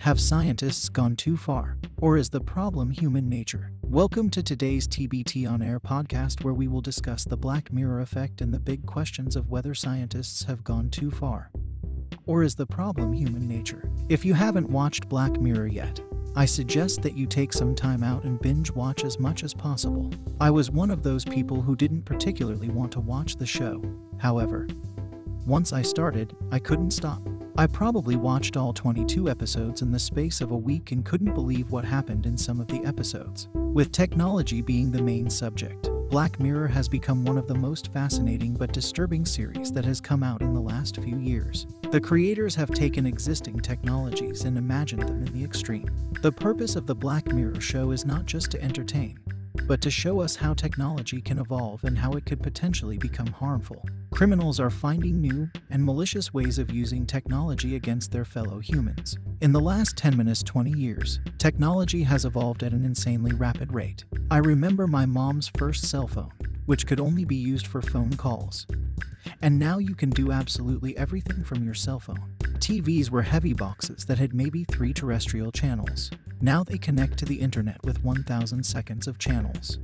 Have 0.00 0.18
scientists 0.18 0.88
gone 0.88 1.14
too 1.14 1.36
far? 1.36 1.76
Or 1.98 2.16
is 2.16 2.30
the 2.30 2.40
problem 2.40 2.90
human 2.90 3.28
nature? 3.28 3.70
Welcome 3.82 4.30
to 4.30 4.42
today's 4.42 4.88
TBT 4.88 5.46
on 5.46 5.60
Air 5.60 5.78
podcast, 5.78 6.42
where 6.42 6.54
we 6.54 6.68
will 6.68 6.80
discuss 6.80 7.26
the 7.26 7.36
Black 7.36 7.70
Mirror 7.70 8.00
effect 8.00 8.40
and 8.40 8.50
the 8.50 8.58
big 8.58 8.86
questions 8.86 9.36
of 9.36 9.50
whether 9.50 9.74
scientists 9.74 10.44
have 10.44 10.64
gone 10.64 10.88
too 10.88 11.10
far. 11.10 11.50
Or 12.24 12.42
is 12.42 12.54
the 12.54 12.64
problem 12.64 13.12
human 13.12 13.46
nature? 13.46 13.90
If 14.08 14.24
you 14.24 14.32
haven't 14.32 14.70
watched 14.70 15.10
Black 15.10 15.38
Mirror 15.38 15.66
yet, 15.66 16.00
I 16.34 16.46
suggest 16.46 17.02
that 17.02 17.14
you 17.14 17.26
take 17.26 17.52
some 17.52 17.74
time 17.74 18.02
out 18.02 18.24
and 18.24 18.40
binge 18.40 18.70
watch 18.70 19.04
as 19.04 19.18
much 19.18 19.44
as 19.44 19.52
possible. 19.52 20.10
I 20.40 20.50
was 20.50 20.70
one 20.70 20.90
of 20.90 21.02
those 21.02 21.26
people 21.26 21.60
who 21.60 21.76
didn't 21.76 22.06
particularly 22.06 22.70
want 22.70 22.90
to 22.92 23.00
watch 23.00 23.36
the 23.36 23.44
show. 23.44 23.82
However, 24.16 24.66
once 25.44 25.74
I 25.74 25.82
started, 25.82 26.34
I 26.50 26.58
couldn't 26.58 26.92
stop. 26.92 27.20
I 27.56 27.66
probably 27.66 28.16
watched 28.16 28.56
all 28.56 28.72
22 28.72 29.28
episodes 29.28 29.82
in 29.82 29.92
the 29.92 29.98
space 29.98 30.40
of 30.40 30.50
a 30.50 30.56
week 30.56 30.92
and 30.92 31.04
couldn't 31.04 31.34
believe 31.34 31.70
what 31.70 31.84
happened 31.84 32.26
in 32.26 32.38
some 32.38 32.60
of 32.60 32.68
the 32.68 32.84
episodes. 32.84 33.48
With 33.54 33.92
technology 33.92 34.62
being 34.62 34.90
the 34.90 35.02
main 35.02 35.28
subject, 35.28 35.90
Black 36.10 36.40
Mirror 36.40 36.66
has 36.66 36.88
become 36.88 37.24
one 37.24 37.38
of 37.38 37.46
the 37.46 37.54
most 37.54 37.92
fascinating 37.92 38.54
but 38.54 38.72
disturbing 38.72 39.24
series 39.24 39.70
that 39.72 39.84
has 39.84 40.00
come 40.00 40.22
out 40.22 40.42
in 40.42 40.52
the 40.52 40.60
last 40.60 40.96
few 40.96 41.18
years. 41.18 41.66
The 41.90 42.00
creators 42.00 42.54
have 42.56 42.70
taken 42.70 43.06
existing 43.06 43.60
technologies 43.60 44.44
and 44.44 44.58
imagined 44.58 45.02
them 45.02 45.22
in 45.24 45.32
the 45.32 45.44
extreme. 45.44 45.88
The 46.22 46.32
purpose 46.32 46.74
of 46.74 46.86
the 46.86 46.96
Black 46.96 47.32
Mirror 47.32 47.60
show 47.60 47.92
is 47.92 48.04
not 48.04 48.26
just 48.26 48.50
to 48.50 48.62
entertain, 48.62 49.18
but 49.70 49.80
to 49.80 49.88
show 49.88 50.20
us 50.20 50.34
how 50.34 50.52
technology 50.52 51.20
can 51.20 51.38
evolve 51.38 51.84
and 51.84 51.96
how 51.96 52.10
it 52.14 52.26
could 52.26 52.42
potentially 52.42 52.98
become 52.98 53.28
harmful. 53.28 53.88
Criminals 54.10 54.58
are 54.58 54.68
finding 54.68 55.20
new 55.20 55.48
and 55.70 55.84
malicious 55.84 56.34
ways 56.34 56.58
of 56.58 56.72
using 56.72 57.06
technology 57.06 57.76
against 57.76 58.10
their 58.10 58.24
fellow 58.24 58.58
humans. 58.58 59.16
In 59.42 59.52
the 59.52 59.60
last 59.60 59.96
10 59.96 60.16
minutes 60.16 60.42
20 60.42 60.72
years, 60.72 61.20
technology 61.38 62.02
has 62.02 62.24
evolved 62.24 62.64
at 62.64 62.72
an 62.72 62.84
insanely 62.84 63.30
rapid 63.32 63.72
rate. 63.72 64.04
I 64.28 64.38
remember 64.38 64.88
my 64.88 65.06
mom's 65.06 65.52
first 65.56 65.88
cell 65.88 66.08
phone, 66.08 66.32
which 66.66 66.84
could 66.84 66.98
only 66.98 67.24
be 67.24 67.36
used 67.36 67.68
for 67.68 67.80
phone 67.80 68.14
calls. 68.14 68.66
And 69.40 69.56
now 69.56 69.78
you 69.78 69.94
can 69.94 70.10
do 70.10 70.32
absolutely 70.32 70.96
everything 70.96 71.44
from 71.44 71.62
your 71.62 71.74
cell 71.74 72.00
phone. 72.00 72.34
TVs 72.60 73.08
were 73.08 73.22
heavy 73.22 73.54
boxes 73.54 74.04
that 74.04 74.18
had 74.18 74.34
maybe 74.34 74.64
three 74.64 74.92
terrestrial 74.92 75.50
channels. 75.50 76.10
Now 76.42 76.62
they 76.62 76.76
connect 76.76 77.18
to 77.18 77.24
the 77.24 77.40
internet 77.40 77.82
with 77.84 78.04
1,000 78.04 78.62
seconds 78.64 79.08
of 79.08 79.18
channels 79.18 79.78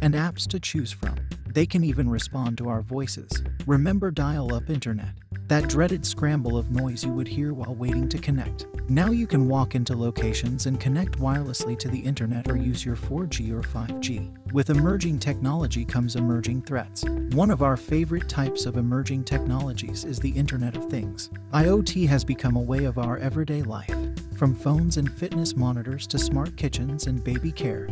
and 0.00 0.14
apps 0.14 0.46
to 0.48 0.58
choose 0.58 0.90
from. 0.90 1.16
They 1.46 1.66
can 1.66 1.84
even 1.84 2.08
respond 2.08 2.56
to 2.58 2.68
our 2.70 2.80
voices. 2.80 3.42
Remember 3.66 4.10
dial 4.10 4.54
up 4.54 4.70
internet? 4.70 5.10
That 5.48 5.66
dreaded 5.66 6.04
scramble 6.04 6.58
of 6.58 6.70
noise 6.70 7.02
you 7.02 7.10
would 7.12 7.26
hear 7.26 7.54
while 7.54 7.74
waiting 7.74 8.06
to 8.10 8.18
connect. 8.18 8.66
Now 8.90 9.12
you 9.12 9.26
can 9.26 9.48
walk 9.48 9.74
into 9.74 9.96
locations 9.96 10.66
and 10.66 10.78
connect 10.78 11.18
wirelessly 11.18 11.78
to 11.78 11.88
the 11.88 11.98
internet 11.98 12.50
or 12.50 12.56
use 12.58 12.84
your 12.84 12.96
4G 12.96 13.50
or 13.52 13.62
5G. 13.62 14.52
With 14.52 14.68
emerging 14.68 15.20
technology 15.20 15.86
comes 15.86 16.16
emerging 16.16 16.62
threats. 16.62 17.02
One 17.32 17.50
of 17.50 17.62
our 17.62 17.78
favorite 17.78 18.28
types 18.28 18.66
of 18.66 18.76
emerging 18.76 19.24
technologies 19.24 20.04
is 20.04 20.18
the 20.18 20.28
Internet 20.28 20.76
of 20.76 20.90
Things. 20.90 21.30
IoT 21.54 22.06
has 22.08 22.24
become 22.24 22.56
a 22.56 22.60
way 22.60 22.84
of 22.84 22.98
our 22.98 23.16
everyday 23.16 23.62
life, 23.62 23.96
from 24.36 24.54
phones 24.54 24.98
and 24.98 25.10
fitness 25.10 25.56
monitors 25.56 26.06
to 26.08 26.18
smart 26.18 26.58
kitchens 26.58 27.06
and 27.06 27.24
baby 27.24 27.52
care. 27.52 27.88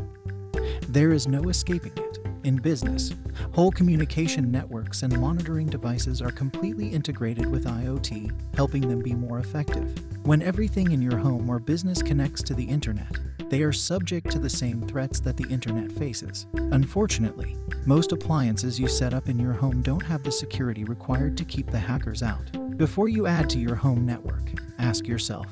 There 0.91 1.13
is 1.13 1.27
no 1.27 1.49
escaping 1.49 1.93
it. 1.97 2.19
In 2.47 2.59
business, 2.59 3.13
whole 3.51 3.73
communication 3.73 4.53
networks 4.53 5.03
and 5.03 5.21
monitoring 5.21 5.67
devices 5.67 6.23
are 6.23 6.31
completely 6.31 6.87
integrated 6.87 7.51
with 7.51 7.65
IoT, 7.65 8.55
helping 8.55 8.89
them 8.89 9.03
be 9.03 9.15
more 9.15 9.41
effective. 9.41 9.93
When 10.25 10.43
everything 10.43 10.93
in 10.93 11.03
your 11.03 11.17
home 11.17 11.51
or 11.51 11.59
business 11.59 12.05
connects 12.05 12.45
to 12.45 12.55
the 12.55 12.63
internet, 12.63 13.11
they 13.51 13.63
are 13.63 13.73
subject 13.73 14.31
to 14.31 14.39
the 14.39 14.49
same 14.49 14.81
threats 14.83 15.19
that 15.21 15.37
the 15.37 15.49
internet 15.49 15.91
faces. 15.91 16.47
Unfortunately, 16.55 17.57
most 17.85 18.13
appliances 18.13 18.79
you 18.79 18.87
set 18.87 19.13
up 19.13 19.29
in 19.29 19.41
your 19.41 19.53
home 19.53 19.83
don't 19.83 20.05
have 20.05 20.23
the 20.23 20.31
security 20.31 20.85
required 20.85 21.37
to 21.39 21.45
keep 21.45 21.69
the 21.73 21.81
hackers 21.81 22.23
out. 22.23 22.49
Before 22.79 23.09
you 23.09 23.27
add 23.27 23.51
to 23.51 23.59
your 23.59 23.75
home 23.75 24.07
network, 24.07 24.53
ask 24.79 25.09
yourself 25.09 25.49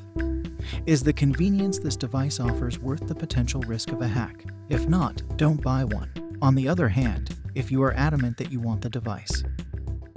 Is 0.87 1.03
the 1.03 1.15
convenience 1.15 1.79
this 1.79 1.97
device 1.97 2.39
offers 2.39 2.79
worth 2.79 3.09
the 3.09 3.15
potential 3.15 3.63
risk 3.63 3.93
of 3.93 4.03
a 4.03 4.07
hack? 4.07 4.45
If 4.69 4.87
not, 4.87 5.23
don't 5.39 5.63
buy 5.63 5.83
one. 5.83 6.11
On 6.43 6.55
the 6.55 6.69
other 6.69 6.89
hand, 6.89 7.35
if 7.55 7.73
you 7.73 7.83
are 7.83 7.95
adamant 7.95 8.37
that 8.37 8.53
you 8.53 8.61
want 8.61 8.83
the 8.83 8.91
device, 8.91 9.45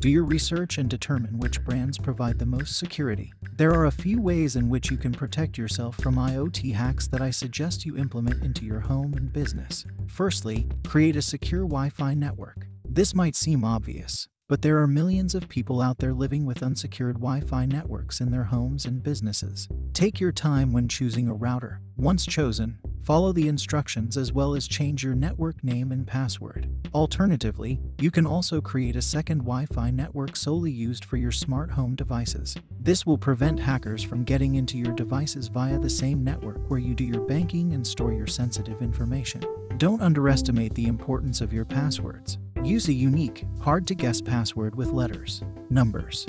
do 0.01 0.09
your 0.09 0.25
research 0.25 0.77
and 0.77 0.89
determine 0.89 1.39
which 1.39 1.63
brands 1.63 1.97
provide 1.97 2.37
the 2.37 2.45
most 2.45 2.77
security. 2.77 3.31
There 3.55 3.71
are 3.71 3.85
a 3.85 3.91
few 3.91 4.21
ways 4.21 4.57
in 4.57 4.67
which 4.67 4.91
you 4.91 4.97
can 4.97 5.13
protect 5.13 5.57
yourself 5.57 5.95
from 6.01 6.15
IoT 6.15 6.73
hacks 6.73 7.07
that 7.07 7.21
I 7.21 7.31
suggest 7.31 7.85
you 7.85 7.95
implement 7.95 8.43
into 8.43 8.65
your 8.65 8.81
home 8.81 9.13
and 9.13 9.31
business. 9.31 9.85
Firstly, 10.07 10.67
create 10.85 11.15
a 11.15 11.21
secure 11.21 11.61
Wi 11.61 11.89
Fi 11.91 12.13
network. 12.13 12.67
This 12.83 13.15
might 13.15 13.37
seem 13.37 13.63
obvious, 13.63 14.27
but 14.47 14.61
there 14.61 14.79
are 14.81 14.87
millions 14.87 15.35
of 15.35 15.49
people 15.49 15.81
out 15.81 15.97
there 15.97 16.13
living 16.13 16.45
with 16.45 16.63
unsecured 16.63 17.15
Wi 17.15 17.41
Fi 17.41 17.65
networks 17.65 18.21
in 18.21 18.31
their 18.31 18.45
homes 18.45 18.85
and 18.85 19.03
businesses. 19.03 19.67
Take 19.93 20.19
your 20.19 20.31
time 20.31 20.71
when 20.71 20.87
choosing 20.87 21.27
a 21.27 21.33
router. 21.33 21.81
Once 21.97 22.25
chosen, 22.25 22.79
Follow 23.07 23.31
the 23.31 23.47
instructions 23.47 24.17
as 24.17 24.33
well 24.33 24.53
as 24.53 24.67
change 24.67 25.01
your 25.01 25.15
network 25.15 25.63
name 25.63 25.93
and 25.93 26.05
password. 26.05 26.67
Alternatively, 26.93 27.79
you 27.99 28.11
can 28.11 28.25
also 28.25 28.59
create 28.59 28.97
a 28.97 29.01
second 29.01 29.37
Wi 29.37 29.65
Fi 29.67 29.91
network 29.91 30.35
solely 30.35 30.71
used 30.71 31.05
for 31.05 31.15
your 31.15 31.31
smart 31.31 31.71
home 31.71 31.95
devices. 31.95 32.57
This 32.81 33.05
will 33.05 33.17
prevent 33.17 33.61
hackers 33.61 34.03
from 34.03 34.25
getting 34.25 34.55
into 34.55 34.77
your 34.77 34.91
devices 34.91 35.47
via 35.47 35.79
the 35.79 35.89
same 35.89 36.21
network 36.21 36.69
where 36.69 36.81
you 36.81 36.93
do 36.93 37.05
your 37.05 37.21
banking 37.21 37.71
and 37.71 37.87
store 37.87 38.11
your 38.11 38.27
sensitive 38.27 38.81
information. 38.81 39.41
Don't 39.77 40.01
underestimate 40.01 40.73
the 40.73 40.87
importance 40.87 41.39
of 41.39 41.53
your 41.53 41.63
passwords. 41.63 42.39
Use 42.67 42.89
a 42.89 42.93
unique, 42.93 43.45
hard 43.61 43.87
to 43.87 43.95
guess 43.95 44.19
password 44.19 44.75
with 44.75 44.89
letters, 44.89 45.41
numbers, 45.69 46.27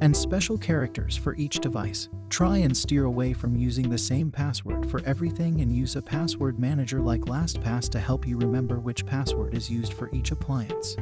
and 0.00 0.16
special 0.16 0.56
characters 0.56 1.16
for 1.16 1.34
each 1.34 1.58
device. 1.58 2.08
Try 2.28 2.58
and 2.58 2.76
steer 2.76 3.06
away 3.06 3.32
from 3.32 3.56
using 3.56 3.90
the 3.90 3.98
same 3.98 4.30
password 4.30 4.88
for 4.88 5.02
everything 5.04 5.62
and 5.62 5.74
use 5.74 5.96
a 5.96 6.02
password 6.02 6.60
manager 6.60 7.00
like 7.00 7.22
LastPass 7.22 7.88
to 7.90 7.98
help 7.98 8.28
you 8.28 8.38
remember 8.38 8.78
which 8.78 9.04
password 9.06 9.54
is 9.54 9.68
used 9.68 9.94
for 9.94 10.08
each 10.14 10.30
appliance, 10.30 10.96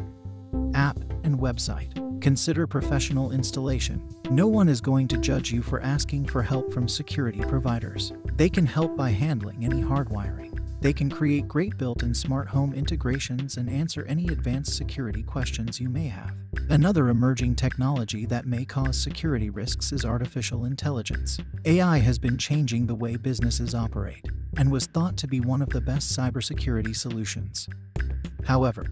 app, 0.72 0.98
and 1.24 1.38
website. 1.38 1.92
Consider 2.22 2.66
professional 2.66 3.32
installation. 3.32 4.02
No 4.30 4.46
one 4.46 4.70
is 4.70 4.80
going 4.80 5.08
to 5.08 5.18
judge 5.18 5.52
you 5.52 5.60
for 5.60 5.82
asking 5.82 6.24
for 6.24 6.40
help 6.40 6.72
from 6.72 6.88
security 6.88 7.40
providers. 7.40 8.14
They 8.36 8.48
can 8.48 8.64
help 8.64 8.96
by 8.96 9.10
handling 9.10 9.62
any 9.62 9.82
hardwiring. 9.82 10.53
They 10.84 10.92
can 10.92 11.08
create 11.08 11.48
great 11.48 11.78
built 11.78 12.02
in 12.02 12.12
smart 12.12 12.46
home 12.46 12.74
integrations 12.74 13.56
and 13.56 13.70
answer 13.70 14.04
any 14.06 14.26
advanced 14.26 14.76
security 14.76 15.22
questions 15.22 15.80
you 15.80 15.88
may 15.88 16.08
have. 16.08 16.34
Another 16.68 17.08
emerging 17.08 17.54
technology 17.54 18.26
that 18.26 18.44
may 18.44 18.66
cause 18.66 19.02
security 19.02 19.48
risks 19.48 19.92
is 19.92 20.04
artificial 20.04 20.66
intelligence. 20.66 21.38
AI 21.64 22.00
has 22.00 22.18
been 22.18 22.36
changing 22.36 22.86
the 22.86 22.94
way 22.94 23.16
businesses 23.16 23.74
operate 23.74 24.26
and 24.58 24.70
was 24.70 24.84
thought 24.84 25.16
to 25.16 25.26
be 25.26 25.40
one 25.40 25.62
of 25.62 25.70
the 25.70 25.80
best 25.80 26.14
cybersecurity 26.14 26.94
solutions. 26.94 27.66
However, 28.44 28.84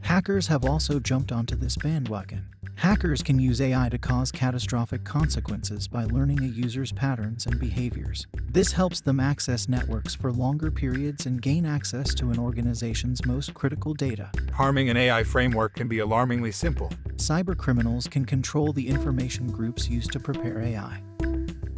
hackers 0.00 0.48
have 0.48 0.64
also 0.64 0.98
jumped 0.98 1.30
onto 1.30 1.54
this 1.54 1.76
bandwagon. 1.76 2.48
Hackers 2.76 3.22
can 3.22 3.38
use 3.38 3.60
AI 3.60 3.88
to 3.90 3.98
cause 3.98 4.32
catastrophic 4.32 5.04
consequences 5.04 5.86
by 5.86 6.04
learning 6.04 6.40
a 6.42 6.46
user's 6.46 6.92
patterns 6.92 7.46
and 7.46 7.60
behaviors. 7.60 8.26
This 8.50 8.72
helps 8.72 9.00
them 9.00 9.20
access 9.20 9.68
networks 9.68 10.14
for 10.14 10.32
longer 10.32 10.70
periods 10.70 11.26
and 11.26 11.40
gain 11.40 11.64
access 11.64 12.14
to 12.14 12.30
an 12.30 12.38
organization's 12.38 13.24
most 13.24 13.54
critical 13.54 13.94
data. 13.94 14.30
Harming 14.52 14.90
an 14.90 14.96
AI 14.96 15.22
framework 15.22 15.74
can 15.74 15.86
be 15.88 16.00
alarmingly 16.00 16.52
simple. 16.52 16.90
Cybercriminals 17.16 18.10
can 18.10 18.24
control 18.24 18.72
the 18.72 18.88
information 18.88 19.46
groups 19.46 19.88
used 19.88 20.10
to 20.12 20.20
prepare 20.20 20.60
AI 20.60 21.02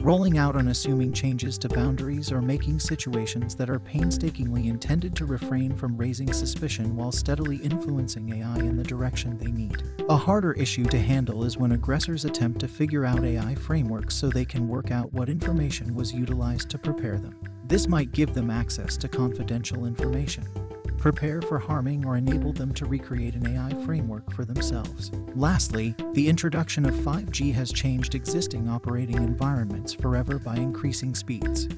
rolling 0.04 0.36
out 0.36 0.54
unassuming 0.54 1.14
changes 1.14 1.56
to 1.56 1.66
boundaries 1.66 2.30
or 2.30 2.42
making 2.42 2.78
situations 2.78 3.54
that 3.54 3.70
are 3.70 3.78
painstakingly 3.78 4.68
intended 4.68 5.16
to 5.16 5.24
refrain 5.24 5.74
from 5.74 5.96
raising 5.96 6.30
suspicion 6.30 6.94
while 6.94 7.10
steadily 7.10 7.56
influencing 7.56 8.30
AI 8.34 8.58
in 8.58 8.76
the 8.76 8.84
direction 8.84 9.38
they 9.38 9.50
need. 9.50 9.82
A 10.10 10.16
harder 10.16 10.52
issue 10.52 10.84
to 10.84 11.00
handle 11.00 11.42
is 11.44 11.56
when 11.56 11.72
aggressors 11.72 12.26
attempt 12.26 12.60
to 12.60 12.68
figure 12.68 13.06
out 13.06 13.24
AI 13.24 13.54
frameworks 13.54 14.14
so 14.14 14.28
they 14.28 14.44
can 14.44 14.68
work 14.68 14.90
out 14.90 15.10
what 15.14 15.30
information 15.30 15.94
was 15.94 16.12
utilized 16.12 16.68
to 16.68 16.78
prepare 16.78 17.18
them. 17.18 17.40
This 17.64 17.88
might 17.88 18.12
give 18.12 18.34
them 18.34 18.50
access 18.50 18.98
to 18.98 19.08
confidential 19.08 19.86
information 19.86 20.44
prepare 21.04 21.42
for 21.42 21.58
harming 21.58 22.06
or 22.06 22.16
enable 22.16 22.50
them 22.50 22.72
to 22.72 22.86
recreate 22.86 23.34
an 23.34 23.46
AI 23.46 23.84
framework 23.84 24.32
for 24.32 24.46
themselves. 24.46 25.10
Lastly, 25.34 25.94
the 26.14 26.26
introduction 26.26 26.86
of 26.86 26.94
5G 26.94 27.52
has 27.52 27.70
changed 27.70 28.14
existing 28.14 28.70
operating 28.70 29.16
environments 29.16 29.92
forever 29.92 30.38
by 30.38 30.56
increasing 30.56 31.14
speeds 31.14 31.68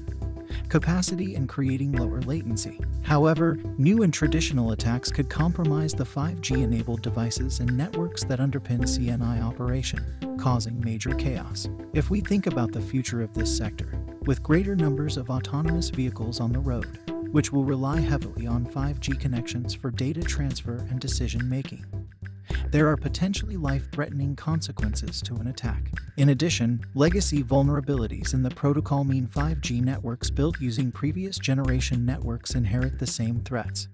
capacity 0.69 1.35
and 1.35 1.47
creating 1.47 1.93
lower 1.93 2.21
latency. 2.21 2.79
However, 3.03 3.57
new 3.77 4.03
and 4.03 4.13
traditional 4.13 4.71
attacks 4.71 5.11
could 5.11 5.29
compromise 5.29 5.93
the 5.93 6.05
5G 6.05 6.63
enabled 6.63 7.01
devices 7.01 7.59
and 7.59 7.77
networks 7.77 8.23
that 8.25 8.39
underpin 8.39 8.81
CNI 8.81 9.41
operation, 9.41 10.37
causing 10.37 10.79
major 10.83 11.11
chaos. 11.11 11.67
If 11.93 12.09
we 12.09 12.21
think 12.21 12.47
about 12.47 12.71
the 12.71 12.81
future 12.81 13.21
of 13.21 13.33
this 13.33 13.55
sector, 13.55 13.89
with 14.25 14.43
greater 14.43 14.75
numbers 14.75 15.15
of 15.15 15.29
autonomous 15.29 15.89
vehicles 15.89 16.39
on 16.39 16.51
the 16.51 16.59
road, 16.59 16.99
which 17.31 17.51
will 17.51 17.63
rely 17.63 17.99
heavily 17.99 18.47
on 18.47 18.65
5G 18.65 19.19
connections 19.19 19.73
for 19.73 19.91
data 19.91 20.21
transfer 20.21 20.77
and 20.89 20.99
decision 20.99 21.47
making. 21.47 21.85
There 22.71 22.87
are 22.89 22.97
potentially 22.97 23.55
life 23.55 23.91
threatening 23.91 24.35
consequences 24.35 25.21
to 25.21 25.35
an 25.35 25.47
attack. 25.47 25.91
In 26.17 26.29
addition, 26.29 26.81
legacy 26.95 27.43
vulnerabilities 27.43 28.33
in 28.33 28.43
the 28.43 28.49
protocol 28.49 29.03
mean 29.03 29.27
5G 29.27 29.81
networks 29.81 30.29
built 30.29 30.59
using 30.59 30.91
previous 30.91 31.37
generation 31.37 32.05
networks 32.05 32.55
inherit 32.55 32.99
the 32.99 33.07
same 33.07 33.41
threats, 33.41 33.87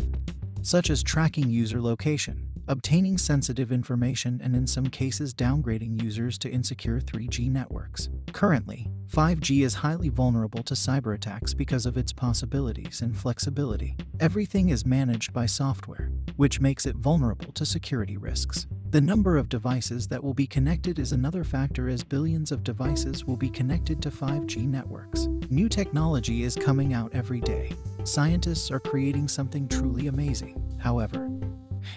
such 0.61 0.89
as 0.89 1.03
tracking 1.03 1.49
user 1.49 1.81
location, 1.81 2.47
obtaining 2.67 3.17
sensitive 3.17 3.71
information, 3.71 4.39
and 4.43 4.55
in 4.55 4.67
some 4.67 4.87
cases, 4.87 5.33
downgrading 5.33 6.01
users 6.01 6.37
to 6.39 6.49
insecure 6.49 6.99
3G 6.99 7.49
networks. 7.49 8.09
Currently, 8.31 8.89
5G 9.07 9.63
is 9.63 9.75
highly 9.75 10.09
vulnerable 10.09 10.63
to 10.63 10.73
cyber 10.73 11.13
attacks 11.13 11.53
because 11.53 11.85
of 11.85 11.97
its 11.97 12.11
possibilities 12.11 13.01
and 13.01 13.15
flexibility. 13.15 13.95
Everything 14.19 14.69
is 14.69 14.85
managed 14.85 15.33
by 15.33 15.45
software, 15.45 16.11
which 16.35 16.59
makes 16.59 16.85
it 16.85 16.95
vulnerable 16.95 17.51
to 17.51 17.65
security 17.65 18.17
risks. 18.17 18.65
The 18.89 19.01
number 19.01 19.37
of 19.37 19.49
devices 19.49 20.07
that 20.07 20.23
will 20.23 20.33
be 20.33 20.45
connected 20.45 20.99
is 20.99 21.11
another 21.11 21.43
factor 21.43 21.89
as 21.89 22.03
billions 22.03 22.51
of 22.51 22.63
devices 22.63 23.25
will 23.25 23.37
be 23.37 23.49
connected 23.49 24.01
to 24.03 24.11
5G 24.11 24.67
networks. 24.67 25.27
New 25.49 25.67
technology 25.67 26.43
is 26.43 26.55
coming 26.55 26.93
out 26.93 27.11
every 27.13 27.41
day. 27.41 27.71
Scientists 28.03 28.69
are 28.69 28.79
creating 28.79 29.27
something 29.27 29.67
truly 29.67 30.07
amazing. 30.07 30.61
However, 30.79 31.29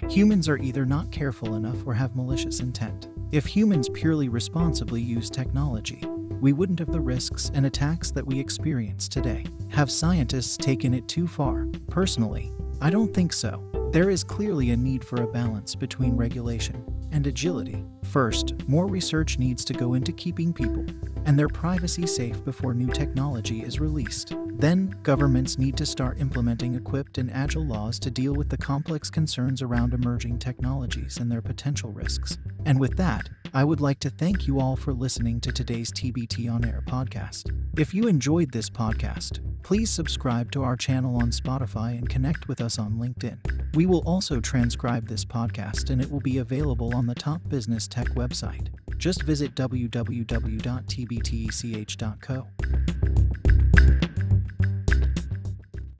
humans 0.08 0.48
are 0.48 0.58
either 0.58 0.84
not 0.84 1.10
careful 1.10 1.54
enough 1.54 1.76
or 1.86 1.94
have 1.94 2.16
malicious 2.16 2.60
intent. 2.60 3.08
If 3.32 3.46
humans 3.46 3.88
purely 3.88 4.28
responsibly 4.28 5.00
use 5.00 5.30
technology, 5.30 6.02
we 6.40 6.52
wouldn't 6.52 6.78
have 6.78 6.92
the 6.92 7.00
risks 7.00 7.50
and 7.54 7.66
attacks 7.66 8.10
that 8.10 8.26
we 8.26 8.38
experience 8.38 9.08
today. 9.08 9.46
Have 9.70 9.90
scientists 9.90 10.56
taken 10.56 10.94
it 10.94 11.08
too 11.08 11.26
far? 11.26 11.66
Personally, 11.88 12.52
I 12.80 12.90
don't 12.90 13.12
think 13.12 13.32
so. 13.32 13.62
There 13.92 14.10
is 14.10 14.22
clearly 14.22 14.70
a 14.70 14.76
need 14.76 15.04
for 15.04 15.22
a 15.22 15.26
balance 15.26 15.74
between 15.74 16.16
regulation 16.16 16.84
and 17.12 17.26
agility. 17.26 17.84
First, 18.04 18.54
more 18.68 18.86
research 18.86 19.38
needs 19.38 19.64
to 19.64 19.72
go 19.72 19.94
into 19.94 20.12
keeping 20.12 20.52
people 20.52 20.84
and 21.26 21.38
their 21.38 21.49
privacy 21.49 22.06
safe 22.06 22.43
before 22.44 22.73
new 22.73 22.88
technology 22.88 23.62
is 23.62 23.81
released. 23.81 24.34
Then, 24.58 24.96
governments 25.02 25.58
need 25.58 25.76
to 25.76 25.84
start 25.84 26.20
implementing 26.20 26.75
equipped 26.75 27.19
and 27.19 27.31
agile 27.31 27.67
laws 27.67 27.99
to 27.99 28.11
deal 28.11 28.32
with 28.32 28.49
the 28.49 28.56
complex 28.56 29.11
concerns 29.11 29.61
around 29.61 29.93
emerging 29.93 30.38
technologies 30.38 31.19
and 31.19 31.31
their 31.31 31.43
potential 31.43 31.90
risks. 31.90 32.38
And 32.64 32.81
with 32.81 32.96
that, 32.96 33.28
I 33.52 33.64
would 33.64 33.81
like 33.81 34.00
to 34.00 34.11
thank 34.11 34.46
you 34.46 34.61
all 34.61 34.76
for 34.76 34.94
listening 34.94 35.40
to 35.40 35.52
today's 35.52 35.93
TBT 35.93 36.50
On 36.50 36.64
Air 36.64 36.82
podcast. 36.87 37.52
If 37.79 37.93
you 37.93 38.06
enjoyed 38.06 38.52
this 38.52 38.70
podcast, 38.70 39.40
please 39.62 39.90
subscribe 39.90 40.52
to 40.52 40.62
our 40.62 40.76
channel 40.76 41.17
on 41.17 41.31
Spotify 41.31 41.99
and 41.99 42.08
connect 42.08 42.49
with 42.49 42.61
us 42.61 42.79
on 42.79 42.94
LinkedIn. 42.94 43.75
We 43.75 43.87
will 43.87 44.02
also 44.06 44.40
transcribe 44.40 45.08
this 45.08 45.25
podcast 45.25 45.90
and 45.90 46.00
it 46.00 46.11
will 46.11 46.20
be 46.20 46.38
available 46.38 46.94
on 46.94 47.06
the 47.06 47.14
Top 47.14 47.49
Business 47.49 47.88
Tech 47.88 48.08
website. 48.11 48.69
Just 48.98 49.22
visit 49.22 49.54
www.tbtech.co. 49.54 50.16